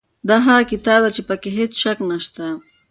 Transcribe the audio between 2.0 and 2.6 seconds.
نشته.